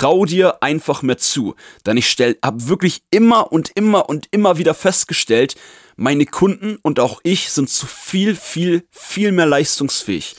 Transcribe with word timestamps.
trau 0.00 0.24
dir 0.24 0.62
einfach 0.62 1.02
mehr 1.02 1.18
zu. 1.18 1.54
Denn 1.84 1.98
ich 1.98 2.08
stell, 2.08 2.38
hab 2.42 2.68
wirklich 2.68 3.02
immer 3.10 3.52
und 3.52 3.70
immer 3.74 4.08
und 4.08 4.28
immer 4.30 4.56
wieder 4.56 4.72
festgestellt, 4.72 5.56
meine 5.96 6.24
Kunden 6.24 6.78
und 6.80 6.98
auch 7.00 7.20
ich 7.22 7.50
sind 7.50 7.68
zu 7.68 7.86
viel, 7.86 8.34
viel, 8.34 8.86
viel 8.90 9.30
mehr 9.30 9.44
leistungsfähig. 9.44 10.36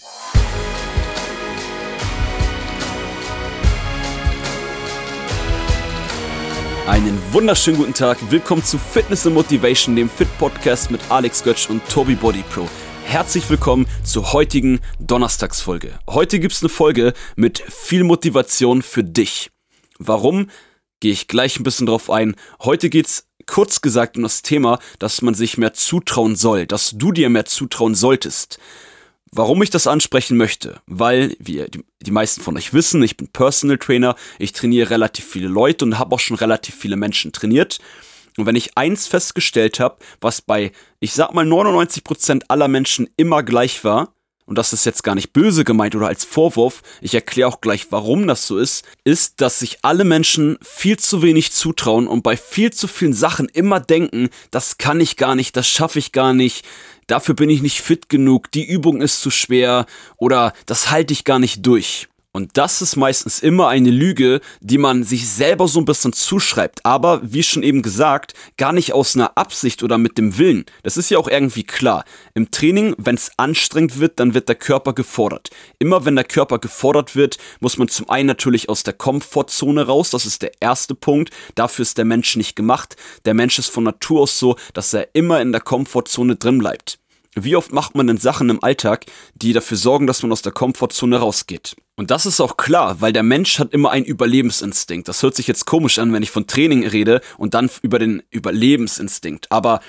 Einen 6.88 7.22
wunderschönen 7.32 7.78
guten 7.78 7.94
Tag. 7.94 8.18
Willkommen 8.32 8.64
zu 8.64 8.80
Fitness 8.80 9.28
and 9.28 9.36
Motivation, 9.36 9.96
dem 9.96 10.10
Fit 10.10 10.28
Podcast 10.40 10.90
mit 10.90 11.00
Alex 11.10 11.44
Götsch 11.44 11.70
und 11.70 11.88
Tobi 11.88 12.16
Body 12.16 12.44
Pro. 12.52 12.68
Herzlich 13.06 13.50
willkommen 13.50 13.88
zur 14.04 14.34
heutigen 14.34 14.80
Donnerstagsfolge. 15.00 16.00
Heute 16.10 16.40
gibt 16.40 16.54
es 16.54 16.64
eine 16.64 16.70
Folge 16.70 17.14
mit 17.36 17.60
viel 17.60 18.04
Motivation 18.04 18.82
für 18.82 19.04
dich. 19.04 19.51
Warum? 20.08 20.50
Gehe 21.00 21.14
ich 21.14 21.28
gleich 21.28 21.60
ein 21.60 21.64
bisschen 21.64 21.88
drauf 21.88 22.10
ein. 22.10 22.36
Heute 22.62 22.90
geht 22.90 23.08
es 23.08 23.28
kurz 23.46 23.82
gesagt 23.82 24.18
um 24.18 24.24
das 24.24 24.42
Thema, 24.42 24.80
dass 25.00 25.22
man 25.22 25.34
sich 25.34 25.58
mehr 25.58 25.74
zutrauen 25.74 26.36
soll, 26.36 26.68
dass 26.68 26.92
du 26.92 27.12
dir 27.12 27.30
mehr 27.30 27.46
zutrauen 27.46 27.96
solltest. 27.96 28.60
Warum 29.34 29.64
ich 29.64 29.70
das 29.70 29.88
ansprechen 29.88 30.38
möchte? 30.38 30.82
Weil, 30.88 31.36
wie 31.40 31.66
die, 31.70 31.86
die, 32.02 32.12
meisten 32.12 32.42
von 32.42 32.58
euch 32.58 32.74
wissen, 32.74 33.02
ich 33.02 33.16
bin 33.16 33.30
Personal 33.30 33.78
Trainer, 33.78 34.16
ich 34.40 34.52
trainiere 34.52 34.90
relativ 34.90 35.26
viele 35.26 35.48
Leute 35.48 35.86
und 35.86 35.98
habe 35.98 36.16
auch 36.16 36.20
schon 36.20 36.36
relativ 36.36 36.76
viele 36.76 36.98
Menschen 36.98 37.32
trainiert. 37.32 37.80
Und 38.38 38.46
wenn 38.46 38.56
ich 38.56 38.78
eins 38.78 39.08
festgestellt 39.08 39.80
habe, 39.80 39.98
was 40.20 40.42
bei, 40.42 40.72
ich 41.00 41.14
sag 41.14 41.34
mal, 41.34 41.46
99% 41.46 42.44
aller 42.50 42.68
Menschen 42.68 43.10
immer 43.16 43.42
gleich 43.44 43.84
war, 43.84 44.14
und 44.46 44.58
das 44.58 44.74
ist 44.74 44.86
jetzt 44.86 45.04
gar 45.04 45.16
nicht 45.16 45.34
böse 45.34 45.64
gemeint 45.64 45.96
oder 45.96 46.08
als 46.08 46.26
Vorwurf, 46.26 46.82
ich 47.02 47.14
erkläre 47.14 47.48
auch 47.48 47.62
gleich, 47.62 47.88
warum 47.92 48.28
das 48.28 48.48
so 48.48 48.58
ist, 48.58 48.86
ist, 49.04 49.42
dass 49.42 49.60
sich 49.60 49.80
alle 49.82 50.04
Menschen 50.04 50.58
viel 50.62 50.98
zu 50.98 51.22
wenig 51.22 51.52
zutrauen 51.52 52.08
und 52.08 52.24
bei 52.24 52.38
viel 52.38 52.72
zu 52.72 52.88
vielen 52.88 53.14
Sachen 53.14 53.48
immer 53.50 53.80
denken, 53.80 54.30
das 54.52 54.78
kann 54.78 55.00
ich 55.00 55.18
gar 55.18 55.36
nicht, 55.36 55.56
das 55.56 55.68
schaffe 55.68 56.00
ich 56.00 56.12
gar 56.12 56.34
nicht, 56.34 56.66
dafür 57.08 57.36
bin 57.36 57.50
ich 57.50 57.62
nicht 57.62 57.82
fit 57.82 58.10
genug, 58.10 58.52
die 58.52 58.66
Übung 58.66 59.02
ist 59.02 59.22
zu 59.22 59.32
schwer 59.32 59.86
oder 60.18 60.54
das 60.66 60.92
halte 60.92 61.14
ich 61.14 61.24
gar 61.24 61.40
nicht 61.40 61.66
durch. 61.66 62.08
Und 62.34 62.52
das 62.58 62.82
ist 62.82 62.96
meistens 62.96 63.40
immer 63.40 63.68
eine 63.68 63.92
Lüge, 63.92 64.40
die 64.62 64.78
man 64.78 65.04
sich 65.04 65.30
selber 65.30 65.68
so 65.68 65.80
ein 65.80 65.86
bisschen 65.86 66.14
zuschreibt. 66.14 66.86
Aber 66.86 67.20
wie 67.24 67.44
schon 67.44 67.62
eben 67.62 67.82
gesagt, 67.82 68.34
gar 68.56 68.72
nicht 68.72 68.94
aus 68.94 69.16
einer 69.16 69.38
Absicht 69.38 69.84
oder 69.84 69.98
mit 69.98 70.18
dem 70.18 70.38
Willen. 70.38 70.66
Das 70.84 70.96
ist 70.96 71.10
ja 71.10 71.18
auch 71.18 71.28
irgendwie 71.28 71.64
klar. 71.64 72.06
Im 72.34 72.50
Training, 72.50 72.96
wenn 72.98 73.16
es 73.16 73.32
anstrengend 73.36 74.00
wird, 74.00 74.20
dann 74.22 74.34
wird 74.34 74.48
der 74.48 74.56
Körper 74.56 74.94
gefordert. 74.94 75.50
Immer 75.78 76.06
wenn 76.06 76.16
der 76.16 76.24
Körper 76.24 76.60
gefordert 76.60 77.18
wird, 77.18 77.38
muss 77.60 77.78
man 77.78 77.90
zum 77.90 78.10
einen 78.10 78.28
natürlich 78.28 78.70
aus 78.70 78.84
der 78.84 78.94
Komfortzone 78.94 79.86
raus. 79.88 80.10
Das 80.12 80.26
ist 80.26 80.42
der 80.42 80.52
erste 80.62 80.96
Punkt. 80.96 81.32
Dafür 81.56 81.84
ist 81.84 81.98
der 81.98 82.06
Mensch 82.06 82.38
nicht 82.38 82.56
gemacht. 82.56 82.96
Der 83.26 83.34
Mensch 83.34 83.60
ist 83.60 83.70
von 83.70 83.84
Natur 83.84 84.22
aus 84.22 84.40
so, 84.40 84.56
dass 84.74 84.94
er 84.94 85.10
immer 85.14 85.42
in 85.42 85.52
der 85.52 85.62
Komfortzone 85.62 86.38
drin 86.38 86.60
bleibt. 86.60 87.01
Wie 87.36 87.56
oft 87.56 87.72
macht 87.72 87.96
man 87.96 88.08
denn 88.08 88.18
Sachen 88.18 88.50
im 88.50 88.62
Alltag, 88.62 89.06
die 89.36 89.54
dafür 89.54 89.78
sorgen, 89.78 90.06
dass 90.06 90.22
man 90.22 90.34
aus 90.34 90.42
der 90.42 90.52
Komfortzone 90.52 91.18
rausgeht? 91.18 91.78
Und 91.96 92.12
das 92.12 92.26
ist 92.26 92.42
auch 92.42 92.58
klar, 92.58 93.00
weil 93.00 93.14
der 93.14 93.24
Mensch 93.24 93.58
hat 93.58 93.74
immer 93.74 93.92
einen 93.92 94.06
Überlebensinstinkt. 94.06 95.08
Das 95.08 95.24
hört 95.24 95.36
sich 95.36 95.48
jetzt 95.48 95.66
komisch 95.66 95.98
an, 95.98 96.12
wenn 96.12 96.24
ich 96.24 96.32
von 96.32 96.48
Training 96.48 96.86
rede 96.86 97.22
und 97.38 97.54
dann 97.54 97.70
über 97.84 98.00
den 98.00 98.22
Überlebensinstinkt. 98.32 99.50
Aber 99.50 99.80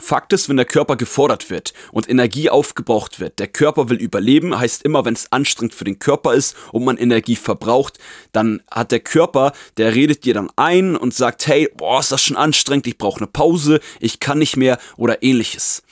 Fakt 0.00 0.32
ist, 0.32 0.48
wenn 0.48 0.56
der 0.56 0.66
Körper 0.66 0.96
gefordert 0.96 1.50
wird 1.50 1.72
und 1.92 2.08
Energie 2.08 2.50
aufgebraucht 2.50 3.20
wird, 3.20 3.38
der 3.38 3.48
Körper 3.48 3.88
will 3.88 3.98
überleben, 3.98 4.58
heißt 4.58 4.82
immer, 4.82 5.04
wenn 5.04 5.14
es 5.14 5.32
anstrengend 5.32 5.74
für 5.74 5.84
den 5.84 5.98
Körper 5.98 6.34
ist 6.34 6.56
und 6.72 6.84
man 6.84 6.96
Energie 6.96 7.36
verbraucht, 7.36 7.98
dann 8.32 8.62
hat 8.70 8.92
der 8.92 9.00
Körper, 9.00 9.52
der 9.76 9.94
redet 9.94 10.24
dir 10.24 10.34
dann 10.34 10.50
ein 10.56 10.96
und 10.96 11.14
sagt, 11.14 11.46
hey, 11.46 11.68
boah, 11.76 12.00
ist 12.00 12.12
das 12.12 12.22
schon 12.22 12.36
anstrengend, 12.36 12.86
ich 12.86 12.98
brauche 12.98 13.18
eine 13.18 13.26
Pause, 13.26 13.80
ich 14.00 14.20
kann 14.20 14.38
nicht 14.38 14.56
mehr 14.56 14.78
oder 14.96 15.22
ähnliches. 15.22 15.82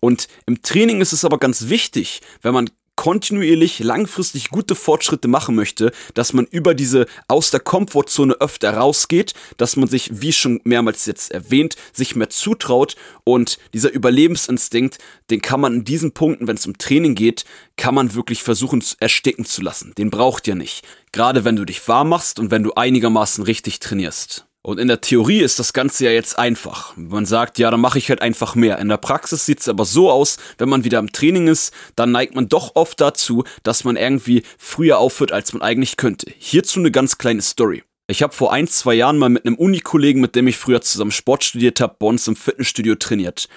Und 0.00 0.28
im 0.46 0.62
Training 0.62 1.00
ist 1.00 1.12
es 1.12 1.24
aber 1.24 1.38
ganz 1.38 1.68
wichtig, 1.68 2.20
wenn 2.42 2.54
man 2.54 2.70
kontinuierlich 3.00 3.78
langfristig 3.78 4.50
gute 4.50 4.74
Fortschritte 4.74 5.26
machen 5.26 5.54
möchte, 5.54 5.90
dass 6.12 6.34
man 6.34 6.44
über 6.44 6.74
diese 6.74 7.06
aus 7.28 7.50
der 7.50 7.60
Komfortzone 7.60 8.34
öfter 8.34 8.74
rausgeht, 8.74 9.32
dass 9.56 9.76
man 9.76 9.88
sich, 9.88 10.20
wie 10.20 10.34
schon 10.34 10.60
mehrmals 10.64 11.06
jetzt 11.06 11.30
erwähnt, 11.30 11.76
sich 11.94 12.14
mehr 12.14 12.28
zutraut 12.28 12.96
und 13.24 13.58
dieser 13.72 13.90
Überlebensinstinkt, 13.90 14.98
den 15.30 15.40
kann 15.40 15.62
man 15.62 15.76
in 15.76 15.84
diesen 15.84 16.12
Punkten, 16.12 16.46
wenn 16.46 16.56
es 16.56 16.66
um 16.66 16.76
Training 16.76 17.14
geht, 17.14 17.46
kann 17.78 17.94
man 17.94 18.14
wirklich 18.14 18.42
versuchen 18.42 18.84
ersticken 18.98 19.46
zu 19.46 19.62
lassen. 19.62 19.94
Den 19.96 20.10
braucht 20.10 20.46
ihr 20.46 20.54
nicht. 20.54 20.86
Gerade 21.10 21.46
wenn 21.46 21.56
du 21.56 21.64
dich 21.64 21.88
warm 21.88 22.10
machst 22.10 22.38
und 22.38 22.50
wenn 22.50 22.62
du 22.62 22.74
einigermaßen 22.74 23.44
richtig 23.44 23.80
trainierst. 23.80 24.49
Und 24.62 24.78
in 24.78 24.88
der 24.88 25.00
Theorie 25.00 25.40
ist 25.40 25.58
das 25.58 25.72
Ganze 25.72 26.04
ja 26.04 26.10
jetzt 26.10 26.38
einfach. 26.38 26.94
Man 26.96 27.24
sagt, 27.24 27.58
ja, 27.58 27.70
dann 27.70 27.80
mache 27.80 27.96
ich 27.98 28.10
halt 28.10 28.20
einfach 28.20 28.54
mehr. 28.54 28.78
In 28.78 28.90
der 28.90 28.98
Praxis 28.98 29.46
sieht 29.46 29.60
es 29.60 29.68
aber 29.68 29.86
so 29.86 30.10
aus, 30.10 30.36
wenn 30.58 30.68
man 30.68 30.84
wieder 30.84 30.98
im 30.98 31.12
Training 31.12 31.48
ist, 31.48 31.72
dann 31.96 32.12
neigt 32.12 32.34
man 32.34 32.48
doch 32.48 32.72
oft 32.74 33.00
dazu, 33.00 33.44
dass 33.62 33.84
man 33.84 33.96
irgendwie 33.96 34.42
früher 34.58 34.98
aufhört, 34.98 35.32
als 35.32 35.54
man 35.54 35.62
eigentlich 35.62 35.96
könnte. 35.96 36.30
Hierzu 36.36 36.78
eine 36.78 36.90
ganz 36.90 37.16
kleine 37.16 37.40
Story. 37.40 37.84
Ich 38.06 38.22
habe 38.22 38.34
vor 38.34 38.52
ein, 38.52 38.66
zwei 38.66 38.92
Jahren 38.92 39.16
mal 39.16 39.30
mit 39.30 39.46
einem 39.46 39.54
Unikollegen, 39.54 40.20
mit 40.20 40.34
dem 40.36 40.46
ich 40.46 40.58
früher 40.58 40.82
zusammen 40.82 41.12
Sport 41.12 41.42
studiert 41.44 41.80
habe, 41.80 41.96
bei 41.98 42.06
uns 42.06 42.28
im 42.28 42.36
Fitnessstudio 42.36 42.96
trainiert. 42.96 43.48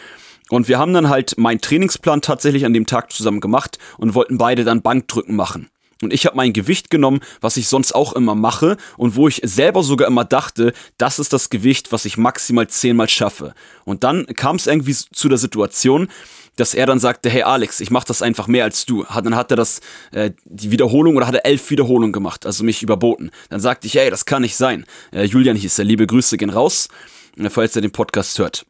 Und 0.49 0.69
wir 0.69 0.77
haben 0.77 0.93
dann 0.93 1.09
halt 1.09 1.37
meinen 1.37 1.59
Trainingsplan 1.59 2.21
tatsächlich 2.21 2.65
an 2.65 2.73
dem 2.73 2.85
Tag 2.85 3.11
zusammen 3.11 3.41
gemacht 3.41 3.77
und 3.97 4.13
wollten 4.13 4.37
beide 4.37 4.63
dann 4.63 4.81
Bankdrücken 4.81 5.35
machen. 5.35 5.69
Und 6.03 6.13
ich 6.13 6.25
habe 6.25 6.35
mein 6.35 6.53
Gewicht 6.53 6.89
genommen, 6.89 7.21
was 7.41 7.57
ich 7.57 7.67
sonst 7.67 7.93
auch 7.93 8.13
immer 8.13 8.35
mache 8.35 8.77
und 8.97 9.15
wo 9.15 9.27
ich 9.27 9.41
selber 9.43 9.83
sogar 9.83 10.07
immer 10.07 10.25
dachte, 10.25 10.73
das 10.97 11.19
ist 11.19 11.33
das 11.33 11.49
Gewicht, 11.49 11.91
was 11.91 12.05
ich 12.05 12.17
maximal 12.17 12.67
zehnmal 12.67 13.09
schaffe. 13.09 13.53
Und 13.85 14.03
dann 14.03 14.25
kam 14.27 14.55
es 14.55 14.67
irgendwie 14.67 14.93
zu 14.95 15.29
der 15.29 15.37
Situation, 15.37 16.07
dass 16.55 16.73
er 16.73 16.85
dann 16.85 16.99
sagte, 16.99 17.29
hey 17.29 17.43
Alex, 17.43 17.79
ich 17.79 17.89
mache 17.89 18.07
das 18.07 18.21
einfach 18.21 18.47
mehr 18.47 18.63
als 18.63 18.85
du. 18.85 19.03
Dann 19.03 19.35
hat 19.35 19.51
er 19.51 19.57
das, 19.57 19.81
äh, 20.11 20.31
die 20.45 20.71
Wiederholung 20.71 21.15
oder 21.15 21.27
hat 21.27 21.35
er 21.35 21.45
elf 21.45 21.69
Wiederholungen 21.69 22.11
gemacht, 22.11 22.45
also 22.45 22.63
mich 22.63 22.83
überboten. 22.83 23.31
Dann 23.49 23.59
sagte 23.59 23.87
ich, 23.87 23.95
hey, 23.95 24.09
das 24.09 24.25
kann 24.25 24.43
nicht 24.43 24.55
sein. 24.55 24.85
Äh, 25.11 25.23
Julian 25.23 25.57
hieß 25.57 25.79
er, 25.79 25.85
liebe 25.85 26.05
Grüße 26.05 26.37
gehen 26.37 26.51
raus, 26.51 26.89
äh, 27.37 27.49
falls 27.49 27.75
er 27.75 27.81
den 27.81 27.91
Podcast 27.91 28.37
hört. 28.39 28.65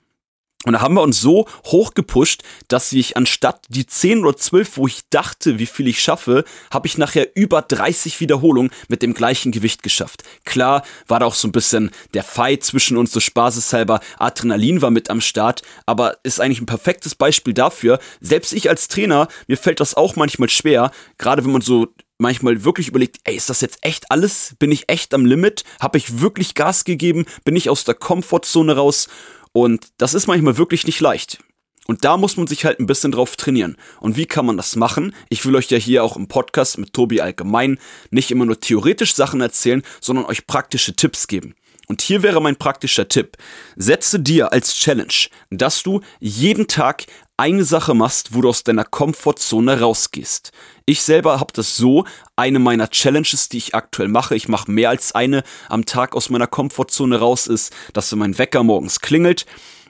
Und 0.66 0.74
da 0.74 0.82
haben 0.82 0.96
wir 0.96 1.02
uns 1.02 1.20
so 1.20 1.48
hoch 1.66 1.94
gepusht, 1.94 2.44
dass 2.70 2.94
ich 2.94 3.18
anstatt 3.18 3.66
die 3.70 3.86
10 3.86 4.24
oder 4.26 4.38
12, 4.38 4.78
wo 4.78 4.88
ich 4.88 5.02
dachte, 5.10 5.60
wie 5.60 5.66
viel 5.66 5.88
ich 5.88 6.02
schaffe, 6.02 6.46
habe 6.72 6.88
ich 6.88 6.98
nachher 6.98 7.36
über 7.36 7.62
30 7.62 8.20
Wiederholungen 8.20 8.72
mit 8.88 9.02
dem 9.02 9.14
gleichen 9.14 9.52
Gewicht 9.52 9.84
geschafft. 9.84 10.24
Klar 10.46 10.84
war 11.08 11.20
da 11.20 11.26
auch 11.26 11.36
so 11.36 11.48
ein 11.48 11.52
bisschen 11.52 11.92
der 12.14 12.24
Fight 12.24 12.64
zwischen 12.64 12.98
uns, 12.98 13.12
so 13.12 13.20
spaßeshalber. 13.20 14.00
Adrenalin 14.20 14.82
war 14.82 14.92
mit 14.92 15.10
am 15.10 15.22
Start, 15.22 15.64
aber 15.86 16.18
ist 16.24 16.40
eigentlich 16.40 16.62
ein 16.62 16.66
perfektes 16.66 17.16
Beispiel 17.16 17.54
dafür. 17.54 18.00
Selbst 18.22 18.54
ich 18.54 18.70
als 18.70 18.88
Trainer, 18.88 19.28
mir 19.48 19.58
fällt 19.58 19.82
das 19.82 19.96
auch 19.96 20.16
manchmal 20.16 20.50
schwer, 20.50 20.92
gerade 21.18 21.44
wenn 21.44 21.52
man 21.52 21.62
so 21.62 21.88
manchmal 22.20 22.64
wirklich 22.64 22.88
überlegt, 22.88 23.18
ey, 23.26 23.36
ist 23.36 23.50
das 23.50 23.60
jetzt 23.60 23.80
echt 23.82 24.10
alles? 24.10 24.56
Bin 24.58 24.72
ich 24.72 24.88
echt 24.88 25.14
am 25.14 25.26
Limit? 25.26 25.64
Habe 25.82 25.98
ich 25.98 26.22
wirklich 26.22 26.56
Gas 26.56 26.86
gegeben? 26.86 27.26
Bin 27.44 27.56
ich 27.56 27.70
aus 27.70 27.84
der 27.84 27.96
Komfortzone 27.96 28.76
raus? 28.76 29.10
Und 29.54 29.88
das 29.98 30.14
ist 30.14 30.28
manchmal 30.28 30.58
wirklich 30.58 30.86
nicht 30.86 31.00
leicht. 31.00 31.40
Und 31.86 32.06
da 32.06 32.18
muss 32.18 32.38
man 32.38 32.48
sich 32.48 32.66
halt 32.66 32.80
ein 32.80 32.86
bisschen 32.86 33.12
drauf 33.12 33.36
trainieren. 33.36 33.78
Und 34.00 34.16
wie 34.16 34.26
kann 34.26 34.46
man 34.46 34.58
das 34.58 34.76
machen? 34.76 35.14
Ich 35.30 35.46
will 35.46 35.56
euch 35.56 35.70
ja 35.70 35.78
hier 35.78 36.04
auch 36.04 36.16
im 36.16 36.28
Podcast 36.28 36.78
mit 36.78 36.94
Tobi 36.94 37.22
allgemein 37.22 37.78
nicht 38.10 38.32
immer 38.32 38.46
nur 38.46 38.60
theoretisch 38.60 39.14
Sachen 39.14 39.42
erzählen, 39.42 39.84
sondern 40.00 40.26
euch 40.26 40.48
praktische 40.48 40.96
Tipps 40.96 41.28
geben. 41.28 41.56
Und 41.88 42.02
hier 42.02 42.24
wäre 42.24 42.42
mein 42.42 42.56
praktischer 42.56 43.10
Tipp. 43.10 43.36
Setze 43.76 44.20
dir 44.20 44.54
als 44.54 44.74
Challenge, 44.74 45.14
dass 45.50 45.84
du 45.84 46.00
jeden 46.20 46.68
Tag 46.68 47.06
eine 47.38 47.64
Sache 47.64 47.94
machst, 47.94 48.34
wo 48.34 48.42
du 48.42 48.50
aus 48.50 48.64
deiner 48.64 48.86
Komfortzone 48.86 49.80
rausgehst. 49.80 50.52
Ich 50.86 51.02
selber 51.02 51.40
habe 51.40 51.54
das 51.54 51.76
so, 51.76 52.06
eine 52.36 52.60
meiner 52.60 52.90
Challenges, 52.90 53.50
die 53.50 53.58
ich 53.58 53.76
aktuell 53.76 54.08
mache, 54.08 54.36
ich 54.36 54.48
mache 54.48 54.72
mehr 54.72 54.90
als 54.90 55.14
eine 55.14 55.44
am 55.70 55.86
Tag 55.86 56.16
aus 56.16 56.30
meiner 56.30 56.48
Komfortzone 56.48 57.18
raus, 57.18 57.48
ist, 57.48 57.74
dass 57.94 58.12
wenn 58.12 58.20
mein 58.20 58.38
Wecker 58.38 58.64
morgens 58.64 59.00
klingelt, 59.00 59.46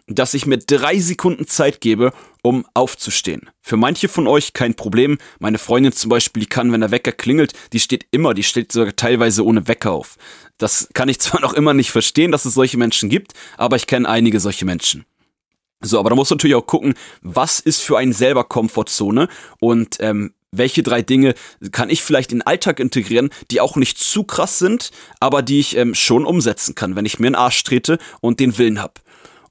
dass 0.07 0.33
ich 0.33 0.45
mir 0.45 0.57
drei 0.57 0.99
Sekunden 0.99 1.47
Zeit 1.47 1.79
gebe, 1.81 2.11
um 2.41 2.65
aufzustehen. 2.73 3.49
Für 3.61 3.77
manche 3.77 4.09
von 4.09 4.27
euch 4.27 4.51
kein 4.51 4.75
Problem. 4.75 5.17
Meine 5.39 5.57
Freundin 5.57 5.93
zum 5.93 6.09
Beispiel, 6.09 6.41
die 6.41 6.49
kann, 6.49 6.71
wenn 6.71 6.81
der 6.81 6.91
Wecker 6.91 7.13
klingelt, 7.13 7.53
die 7.71 7.79
steht 7.79 8.05
immer, 8.11 8.33
die 8.33 8.43
steht 8.43 8.71
sogar 8.71 8.95
teilweise 8.95 9.45
ohne 9.45 9.67
Wecker 9.67 9.91
auf. 9.91 10.17
Das 10.57 10.89
kann 10.93 11.09
ich 11.09 11.19
zwar 11.21 11.41
noch 11.41 11.53
immer 11.53 11.73
nicht 11.73 11.91
verstehen, 11.91 12.31
dass 12.31 12.45
es 12.45 12.53
solche 12.53 12.77
Menschen 12.77 13.09
gibt, 13.09 13.33
aber 13.57 13.77
ich 13.77 13.87
kenne 13.87 14.07
einige 14.09 14.39
solche 14.39 14.65
Menschen. 14.65 15.05
So, 15.83 15.99
aber 15.99 16.09
da 16.09 16.15
muss 16.15 16.29
natürlich 16.29 16.55
auch 16.55 16.65
gucken, 16.65 16.95
was 17.21 17.59
ist 17.59 17.81
für 17.81 17.97
einen 17.97 18.13
selber 18.13 18.45
Komfortzone 18.45 19.27
und 19.59 19.97
ähm, 19.99 20.33
welche 20.51 20.83
drei 20.83 21.01
Dinge 21.01 21.33
kann 21.71 21.89
ich 21.89 22.01
vielleicht 22.01 22.31
in 22.31 22.39
den 22.39 22.47
Alltag 22.47 22.79
integrieren, 22.79 23.31
die 23.51 23.59
auch 23.59 23.75
nicht 23.75 23.97
zu 23.97 24.23
krass 24.23 24.59
sind, 24.59 24.91
aber 25.19 25.41
die 25.41 25.59
ich 25.59 25.75
ähm, 25.75 25.95
schon 25.95 26.25
umsetzen 26.25 26.75
kann, 26.75 26.95
wenn 26.95 27.05
ich 27.05 27.19
mir 27.19 27.27
in 27.27 27.33
den 27.33 27.39
Arsch 27.39 27.63
trete 27.63 27.97
und 28.21 28.39
den 28.39 28.57
Willen 28.57 28.81
habe. 28.81 28.93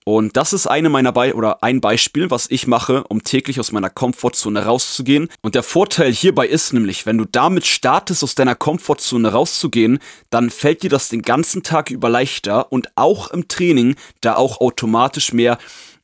Und 0.04 0.36
das 0.36 0.52
ist 0.52 0.66
eine 0.66 0.88
meiner 0.88 1.12
Be 1.12 1.34
oder 1.34 1.62
ein 1.62 1.80
Beispiel, 1.80 2.30
was 2.30 2.50
ich 2.50 2.66
mache, 2.66 3.04
um 3.04 3.22
täglich 3.22 3.60
aus 3.60 3.70
meiner 3.70 3.90
Komfortzone 3.90 4.64
rauszugehen. 4.64 5.28
Und 5.42 5.54
der 5.54 5.62
Vorteil 5.62 6.12
hierbei 6.12 6.48
ist 6.48 6.72
nämlich, 6.72 7.06
wenn 7.06 7.18
du 7.18 7.24
damit 7.24 7.66
startest, 7.66 8.24
aus 8.24 8.34
deiner 8.34 8.56
Komfortzone 8.56 9.30
rauszugehen, 9.30 10.00
dann 10.30 10.50
fällt 10.50 10.82
dir 10.82 10.90
das 10.90 11.08
den 11.08 11.22
ganzen 11.22 11.62
Tag 11.62 11.90
über 11.90 12.08
leichter 12.08 12.72
und 12.72 12.88
auch 12.96 13.30
im 13.30 13.46
Training 13.46 13.94
da 14.20 14.34
auch 14.34 14.60
automatisch 14.60 15.32
mehr 15.32 15.58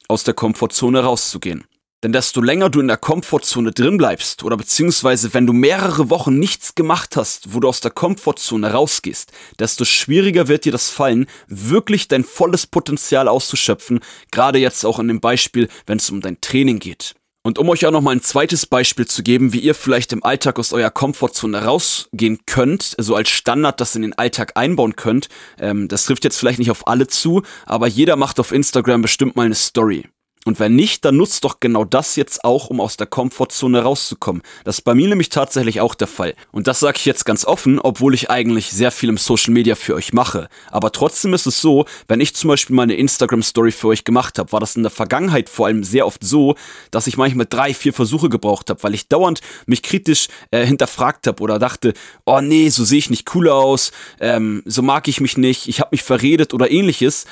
aus 0.08 0.24
der 0.24 0.34
Komfortzone 0.34 1.00
rauszugehen. 1.00 1.64
Denn 2.02 2.12
desto 2.12 2.40
länger 2.40 2.70
du 2.70 2.78
in 2.80 2.86
der 2.86 2.96
Komfortzone 2.96 3.72
drin 3.72 3.96
bleibst 3.96 4.44
oder 4.44 4.56
beziehungsweise 4.56 5.34
wenn 5.34 5.48
du 5.48 5.52
mehrere 5.52 6.10
Wochen 6.10 6.38
nichts 6.38 6.76
gemacht 6.76 7.16
hast, 7.16 7.52
wo 7.52 7.58
du 7.58 7.68
aus 7.68 7.80
der 7.80 7.90
Komfortzone 7.90 8.72
rausgehst, 8.72 9.32
desto 9.58 9.84
schwieriger 9.84 10.46
wird 10.46 10.64
dir 10.64 10.70
das 10.70 10.90
fallen, 10.90 11.26
wirklich 11.48 12.06
dein 12.06 12.22
volles 12.22 12.68
Potenzial 12.68 13.26
auszuschöpfen, 13.26 13.98
gerade 14.30 14.60
jetzt 14.60 14.86
auch 14.86 15.00
in 15.00 15.08
dem 15.08 15.20
Beispiel, 15.20 15.68
wenn 15.86 15.98
es 15.98 16.08
um 16.08 16.20
dein 16.20 16.40
Training 16.40 16.78
geht. 16.78 17.16
Und 17.48 17.58
um 17.58 17.70
euch 17.70 17.86
auch 17.86 17.90
noch 17.90 18.02
mal 18.02 18.10
ein 18.10 18.20
zweites 18.20 18.66
Beispiel 18.66 19.06
zu 19.06 19.22
geben, 19.22 19.54
wie 19.54 19.60
ihr 19.60 19.74
vielleicht 19.74 20.12
im 20.12 20.22
Alltag 20.22 20.58
aus 20.58 20.74
eurer 20.74 20.90
Komfortzone 20.90 21.64
rausgehen 21.64 22.40
könnt, 22.44 22.94
so 22.98 23.14
als 23.14 23.30
Standard 23.30 23.80
das 23.80 23.96
in 23.96 24.02
den 24.02 24.12
Alltag 24.12 24.52
einbauen 24.56 24.96
könnt, 24.96 25.30
ähm, 25.58 25.88
das 25.88 26.04
trifft 26.04 26.24
jetzt 26.24 26.36
vielleicht 26.36 26.58
nicht 26.58 26.70
auf 26.70 26.86
alle 26.86 27.06
zu, 27.06 27.40
aber 27.64 27.86
jeder 27.86 28.16
macht 28.16 28.38
auf 28.38 28.52
Instagram 28.52 29.00
bestimmt 29.00 29.34
mal 29.34 29.46
eine 29.46 29.54
Story. 29.54 30.04
Und 30.48 30.58
wenn 30.60 30.74
nicht, 30.74 31.04
dann 31.04 31.18
nutzt 31.18 31.44
doch 31.44 31.60
genau 31.60 31.84
das 31.84 32.16
jetzt 32.16 32.42
auch, 32.42 32.70
um 32.70 32.80
aus 32.80 32.96
der 32.96 33.06
Komfortzone 33.06 33.82
rauszukommen. 33.82 34.40
Das 34.64 34.76
ist 34.78 34.80
bei 34.80 34.94
mir 34.94 35.06
nämlich 35.06 35.28
tatsächlich 35.28 35.82
auch 35.82 35.94
der 35.94 36.08
Fall. 36.08 36.32
Und 36.52 36.66
das 36.66 36.80
sage 36.80 36.96
ich 36.96 37.04
jetzt 37.04 37.26
ganz 37.26 37.44
offen, 37.44 37.78
obwohl 37.78 38.14
ich 38.14 38.30
eigentlich 38.30 38.70
sehr 38.70 38.90
viel 38.90 39.10
im 39.10 39.18
Social 39.18 39.52
Media 39.52 39.74
für 39.74 39.94
euch 39.94 40.14
mache. 40.14 40.48
Aber 40.70 40.90
trotzdem 40.90 41.34
ist 41.34 41.44
es 41.44 41.60
so, 41.60 41.84
wenn 42.08 42.22
ich 42.22 42.34
zum 42.34 42.48
Beispiel 42.48 42.74
mal 42.74 42.84
eine 42.84 42.94
Instagram-Story 42.94 43.72
für 43.72 43.88
euch 43.88 44.04
gemacht 44.04 44.38
habe, 44.38 44.50
war 44.50 44.60
das 44.60 44.74
in 44.74 44.84
der 44.84 44.90
Vergangenheit 44.90 45.50
vor 45.50 45.66
allem 45.66 45.84
sehr 45.84 46.06
oft 46.06 46.24
so, 46.24 46.54
dass 46.90 47.06
ich 47.08 47.18
manchmal 47.18 47.44
drei, 47.46 47.74
vier 47.74 47.92
Versuche 47.92 48.30
gebraucht 48.30 48.70
habe, 48.70 48.82
weil 48.82 48.94
ich 48.94 49.06
dauernd 49.06 49.42
mich 49.66 49.82
kritisch 49.82 50.28
äh, 50.50 50.64
hinterfragt 50.64 51.26
habe 51.26 51.42
oder 51.42 51.58
dachte, 51.58 51.92
oh 52.24 52.40
nee, 52.40 52.70
so 52.70 52.84
sehe 52.84 53.00
ich 53.00 53.10
nicht 53.10 53.34
cool 53.34 53.50
aus, 53.50 53.92
ähm, 54.18 54.62
so 54.64 54.80
mag 54.80 55.08
ich 55.08 55.20
mich 55.20 55.36
nicht, 55.36 55.68
ich 55.68 55.80
habe 55.80 55.90
mich 55.92 56.02
verredet 56.02 56.54
oder 56.54 56.70
ähnliches. 56.70 57.26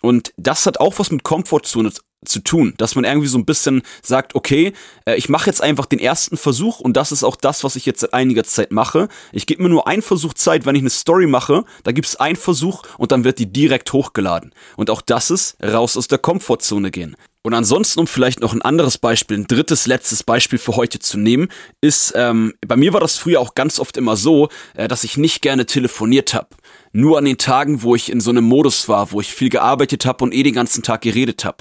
Und 0.00 0.32
das 0.36 0.66
hat 0.66 0.78
auch 0.80 0.98
was 0.98 1.10
mit 1.10 1.24
Komfortzone 1.24 1.92
zu 2.24 2.40
tun, 2.40 2.74
dass 2.78 2.94
man 2.94 3.04
irgendwie 3.04 3.28
so 3.28 3.38
ein 3.38 3.44
bisschen 3.44 3.82
sagt, 4.02 4.34
okay, 4.34 4.72
äh, 5.04 5.14
ich 5.16 5.28
mache 5.28 5.46
jetzt 5.46 5.62
einfach 5.62 5.86
den 5.86 5.98
ersten 5.98 6.36
Versuch 6.36 6.80
und 6.80 6.96
das 6.96 7.12
ist 7.12 7.24
auch 7.24 7.36
das, 7.36 7.64
was 7.64 7.76
ich 7.76 7.86
jetzt 7.86 8.00
seit 8.00 8.14
einiger 8.14 8.44
Zeit 8.44 8.72
mache. 8.72 9.08
Ich 9.32 9.46
gebe 9.46 9.62
mir 9.62 9.68
nur 9.68 9.86
einen 9.86 10.02
Versuch 10.02 10.34
Zeit, 10.34 10.66
wenn 10.66 10.74
ich 10.74 10.82
eine 10.82 10.90
Story 10.90 11.26
mache, 11.26 11.64
da 11.84 11.92
gibt 11.92 12.08
es 12.08 12.16
einen 12.16 12.36
Versuch 12.36 12.82
und 12.98 13.12
dann 13.12 13.24
wird 13.24 13.38
die 13.38 13.52
direkt 13.52 13.92
hochgeladen. 13.92 14.52
Und 14.76 14.90
auch 14.90 15.02
das 15.02 15.30
ist 15.30 15.56
raus 15.62 15.96
aus 15.96 16.08
der 16.08 16.18
Komfortzone 16.18 16.90
gehen. 16.90 17.16
Und 17.42 17.54
ansonsten, 17.54 18.00
um 18.00 18.06
vielleicht 18.06 18.40
noch 18.40 18.52
ein 18.52 18.62
anderes 18.62 18.98
Beispiel, 18.98 19.38
ein 19.38 19.46
drittes, 19.46 19.86
letztes 19.86 20.22
Beispiel 20.22 20.58
für 20.58 20.76
heute 20.76 20.98
zu 20.98 21.18
nehmen, 21.18 21.48
ist, 21.80 22.12
ähm, 22.16 22.52
bei 22.66 22.76
mir 22.76 22.92
war 22.92 23.00
das 23.00 23.16
früher 23.16 23.40
auch 23.40 23.54
ganz 23.54 23.78
oft 23.78 23.96
immer 23.96 24.16
so, 24.16 24.48
äh, 24.74 24.88
dass 24.88 25.04
ich 25.04 25.16
nicht 25.16 25.40
gerne 25.40 25.64
telefoniert 25.64 26.34
habe. 26.34 26.48
Nur 26.92 27.16
an 27.16 27.24
den 27.24 27.38
Tagen, 27.38 27.82
wo 27.82 27.94
ich 27.94 28.10
in 28.10 28.20
so 28.20 28.30
einem 28.30 28.44
Modus 28.44 28.88
war, 28.88 29.12
wo 29.12 29.20
ich 29.20 29.32
viel 29.32 29.50
gearbeitet 29.50 30.04
habe 30.04 30.24
und 30.24 30.34
eh 30.34 30.42
den 30.42 30.54
ganzen 30.54 30.82
Tag 30.82 31.02
geredet 31.02 31.44
habe. 31.44 31.58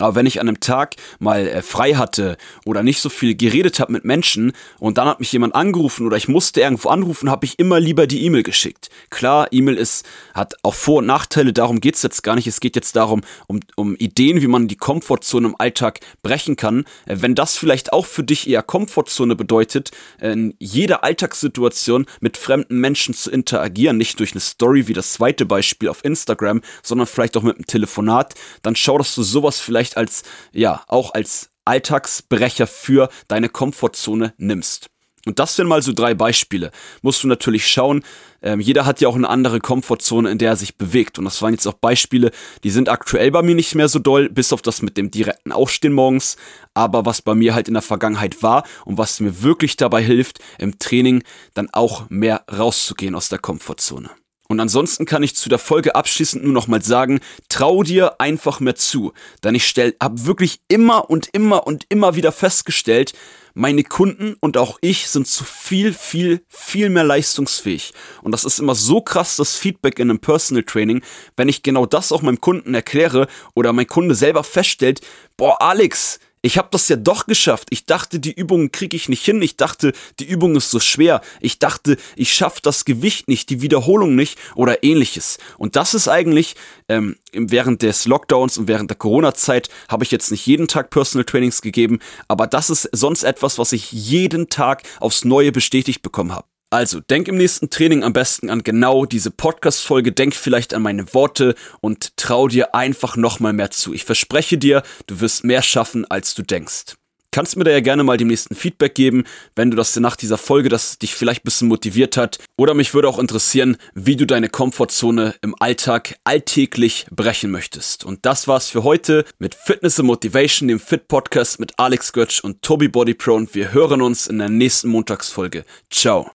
Aber 0.00 0.14
wenn 0.14 0.26
ich 0.26 0.40
an 0.40 0.48
einem 0.48 0.60
Tag 0.60 0.96
mal 1.18 1.46
äh, 1.46 1.62
frei 1.62 1.94
hatte 1.94 2.36
oder 2.64 2.82
nicht 2.82 3.00
so 3.00 3.08
viel 3.08 3.34
geredet 3.34 3.80
habe 3.80 3.92
mit 3.92 4.04
Menschen 4.04 4.52
und 4.78 4.98
dann 4.98 5.08
hat 5.08 5.20
mich 5.20 5.32
jemand 5.32 5.54
angerufen 5.54 6.06
oder 6.06 6.16
ich 6.16 6.28
musste 6.28 6.60
irgendwo 6.60 6.88
anrufen, 6.88 7.30
habe 7.30 7.46
ich 7.46 7.58
immer 7.58 7.80
lieber 7.80 8.06
die 8.06 8.24
E-Mail 8.24 8.42
geschickt. 8.42 8.90
Klar, 9.10 9.48
E-Mail 9.50 9.76
ist 9.76 10.06
hat 10.34 10.54
auch 10.62 10.74
Vor- 10.74 10.98
und 10.98 11.06
Nachteile, 11.06 11.52
darum 11.52 11.80
geht's 11.80 12.02
jetzt 12.02 12.22
gar 12.22 12.34
nicht. 12.34 12.46
Es 12.46 12.60
geht 12.60 12.76
jetzt 12.76 12.96
darum, 12.96 13.22
um, 13.46 13.60
um 13.76 13.94
Ideen, 13.96 14.42
wie 14.42 14.46
man 14.46 14.68
die 14.68 14.76
Komfortzone 14.76 15.48
im 15.48 15.56
Alltag 15.58 16.00
brechen 16.22 16.56
kann. 16.56 16.84
Äh, 17.06 17.16
wenn 17.20 17.34
das 17.34 17.56
vielleicht 17.56 17.92
auch 17.92 18.06
für 18.06 18.24
dich 18.24 18.48
eher 18.48 18.62
Komfortzone 18.62 19.36
bedeutet, 19.36 19.90
in 20.20 20.54
jeder 20.58 21.04
Alltagssituation 21.04 22.06
mit 22.20 22.36
fremden 22.36 22.78
Menschen 22.78 23.14
zu 23.14 23.30
interagieren, 23.30 23.96
nicht 23.96 24.18
durch 24.18 24.32
eine 24.32 24.40
Story 24.40 24.88
wie 24.88 24.92
das 24.92 25.12
zweite 25.12 25.46
Beispiel 25.46 25.88
auf 25.88 26.04
Instagram, 26.04 26.62
sondern 26.82 27.06
vielleicht 27.06 27.36
auch 27.36 27.42
mit 27.42 27.56
einem 27.56 27.66
Telefonat, 27.66 28.34
dann 28.62 28.76
schau, 28.76 28.98
dass 28.98 29.14
du 29.14 29.22
sowas 29.22 29.60
vielleicht 29.60 29.89
vielleicht 29.90 29.96
als, 29.96 30.22
ja, 30.52 30.82
auch 30.88 31.14
als 31.14 31.50
Alltagsbrecher 31.64 32.66
für 32.66 33.08
deine 33.28 33.48
Komfortzone 33.48 34.34
nimmst. 34.38 34.88
Und 35.26 35.38
das 35.38 35.54
sind 35.54 35.68
mal 35.68 35.82
so 35.82 35.92
drei 35.92 36.14
Beispiele. 36.14 36.70
Musst 37.02 37.22
du 37.22 37.28
natürlich 37.28 37.66
schauen. 37.66 38.02
Ähm, 38.40 38.58
jeder 38.58 38.86
hat 38.86 39.02
ja 39.02 39.08
auch 39.08 39.16
eine 39.16 39.28
andere 39.28 39.60
Komfortzone, 39.60 40.30
in 40.30 40.38
der 40.38 40.52
er 40.52 40.56
sich 40.56 40.78
bewegt. 40.78 41.18
Und 41.18 41.26
das 41.26 41.42
waren 41.42 41.52
jetzt 41.52 41.66
auch 41.66 41.74
Beispiele, 41.74 42.30
die 42.64 42.70
sind 42.70 42.88
aktuell 42.88 43.30
bei 43.30 43.42
mir 43.42 43.54
nicht 43.54 43.74
mehr 43.74 43.90
so 43.90 43.98
doll, 43.98 44.30
bis 44.30 44.50
auf 44.54 44.62
das 44.62 44.80
mit 44.80 44.96
dem 44.96 45.10
direkten 45.10 45.52
Aufstehen 45.52 45.92
morgens. 45.92 46.38
Aber 46.72 47.04
was 47.04 47.20
bei 47.20 47.34
mir 47.34 47.54
halt 47.54 47.68
in 47.68 47.74
der 47.74 47.82
Vergangenheit 47.82 48.42
war 48.42 48.64
und 48.86 48.96
was 48.96 49.20
mir 49.20 49.42
wirklich 49.42 49.76
dabei 49.76 50.02
hilft, 50.02 50.38
im 50.58 50.78
Training 50.78 51.22
dann 51.52 51.68
auch 51.70 52.08
mehr 52.08 52.46
rauszugehen 52.50 53.14
aus 53.14 53.28
der 53.28 53.40
Komfortzone. 53.40 54.08
Und 54.50 54.58
ansonsten 54.58 55.06
kann 55.06 55.22
ich 55.22 55.36
zu 55.36 55.48
der 55.48 55.60
Folge 55.60 55.94
abschließend 55.94 56.42
nur 56.42 56.52
nochmal 56.52 56.82
sagen, 56.82 57.20
trau 57.48 57.84
dir 57.84 58.20
einfach 58.20 58.58
mehr 58.58 58.74
zu. 58.74 59.12
Denn 59.44 59.54
ich 59.54 59.64
stell, 59.64 59.94
hab 60.00 60.26
wirklich 60.26 60.58
immer 60.66 61.08
und 61.08 61.28
immer 61.32 61.68
und 61.68 61.86
immer 61.88 62.16
wieder 62.16 62.32
festgestellt, 62.32 63.12
meine 63.54 63.84
Kunden 63.84 64.34
und 64.40 64.56
auch 64.56 64.78
ich 64.80 65.06
sind 65.06 65.28
zu 65.28 65.44
viel, 65.44 65.94
viel, 65.94 66.42
viel 66.48 66.90
mehr 66.90 67.04
leistungsfähig. 67.04 67.94
Und 68.22 68.32
das 68.32 68.44
ist 68.44 68.58
immer 68.58 68.74
so 68.74 69.00
krass, 69.00 69.36
das 69.36 69.54
Feedback 69.54 70.00
in 70.00 70.10
einem 70.10 70.18
Personal 70.18 70.64
Training, 70.64 71.02
wenn 71.36 71.48
ich 71.48 71.62
genau 71.62 71.86
das 71.86 72.10
auch 72.10 72.22
meinem 72.22 72.40
Kunden 72.40 72.74
erkläre 72.74 73.28
oder 73.54 73.72
mein 73.72 73.86
Kunde 73.86 74.16
selber 74.16 74.42
feststellt, 74.42 75.00
boah, 75.36 75.62
Alex, 75.62 76.18
ich 76.42 76.56
habe 76.56 76.68
das 76.70 76.88
ja 76.88 76.96
doch 76.96 77.26
geschafft. 77.26 77.68
Ich 77.70 77.84
dachte, 77.84 78.18
die 78.18 78.32
Übung 78.32 78.72
kriege 78.72 78.96
ich 78.96 79.08
nicht 79.08 79.24
hin. 79.24 79.42
Ich 79.42 79.56
dachte, 79.56 79.92
die 80.18 80.24
Übung 80.24 80.56
ist 80.56 80.70
so 80.70 80.80
schwer. 80.80 81.20
Ich 81.40 81.58
dachte, 81.58 81.96
ich 82.16 82.32
schaffe 82.32 82.60
das 82.62 82.84
Gewicht 82.84 83.28
nicht, 83.28 83.50
die 83.50 83.60
Wiederholung 83.60 84.14
nicht 84.14 84.38
oder 84.54 84.82
ähnliches. 84.82 85.38
Und 85.58 85.76
das 85.76 85.94
ist 85.94 86.08
eigentlich 86.08 86.56
ähm, 86.88 87.16
während 87.32 87.82
des 87.82 88.06
Lockdowns 88.06 88.58
und 88.58 88.68
während 88.68 88.90
der 88.90 88.96
Corona-Zeit 88.96 89.68
habe 89.88 90.04
ich 90.04 90.10
jetzt 90.10 90.30
nicht 90.30 90.46
jeden 90.46 90.66
Tag 90.66 90.90
Personal 90.90 91.24
Trainings 91.24 91.62
gegeben, 91.62 92.00
aber 92.26 92.46
das 92.46 92.70
ist 92.70 92.88
sonst 92.92 93.22
etwas, 93.22 93.58
was 93.58 93.72
ich 93.72 93.92
jeden 93.92 94.48
Tag 94.48 94.82
aufs 94.98 95.24
Neue 95.24 95.52
bestätigt 95.52 96.02
bekommen 96.02 96.32
habe. 96.32 96.49
Also, 96.72 97.00
denk 97.00 97.26
im 97.26 97.36
nächsten 97.36 97.68
Training 97.68 98.04
am 98.04 98.12
besten 98.12 98.48
an 98.48 98.62
genau 98.62 99.04
diese 99.04 99.32
Podcast-Folge, 99.32 100.12
denk 100.12 100.36
vielleicht 100.36 100.72
an 100.72 100.82
meine 100.82 101.12
Worte 101.14 101.56
und 101.80 102.16
trau 102.16 102.46
dir 102.46 102.76
einfach 102.76 103.16
nochmal 103.16 103.52
mehr 103.52 103.72
zu. 103.72 103.92
Ich 103.92 104.04
verspreche 104.04 104.56
dir, 104.56 104.84
du 105.08 105.20
wirst 105.20 105.42
mehr 105.42 105.62
schaffen, 105.62 106.08
als 106.08 106.34
du 106.34 106.42
denkst. 106.42 106.94
Kannst 107.32 107.56
mir 107.56 107.62
da 107.62 107.70
ja 107.70 107.80
gerne 107.80 108.02
mal 108.02 108.16
dem 108.16 108.26
nächsten 108.28 108.56
Feedback 108.56 108.94
geben, 108.96 109.24
wenn 109.54 109.70
du 109.70 109.76
das 109.76 109.94
nach 109.96 110.16
dieser 110.16 110.38
Folge, 110.38 110.68
das 110.68 110.98
dich 110.98 111.14
vielleicht 111.14 111.42
ein 111.42 111.44
bisschen 111.44 111.68
motiviert 111.68 112.16
hat. 112.16 112.38
Oder 112.56 112.74
mich 112.74 112.92
würde 112.92 113.08
auch 113.08 113.20
interessieren, 113.20 113.76
wie 113.94 114.16
du 114.16 114.26
deine 114.26 114.48
Komfortzone 114.48 115.34
im 115.40 115.54
Alltag 115.60 116.16
alltäglich 116.24 117.06
brechen 117.10 117.52
möchtest. 117.52 118.04
Und 118.04 118.26
das 118.26 118.48
war's 118.48 118.68
für 118.68 118.82
heute 118.82 119.24
mit 119.38 119.54
Fitness 119.54 120.00
and 120.00 120.08
Motivation, 120.08 120.66
dem 120.66 120.80
Fit 120.80 121.06
Podcast 121.06 121.60
mit 121.60 121.78
Alex 121.78 122.12
Götsch 122.12 122.42
und 122.42 122.62
Toby 122.62 122.88
Body 122.88 123.14
Pro. 123.14 123.34
Und 123.34 123.54
wir 123.54 123.72
hören 123.72 124.02
uns 124.02 124.26
in 124.26 124.38
der 124.38 124.48
nächsten 124.48 124.88
Montagsfolge. 124.88 125.64
Ciao. 125.88 126.30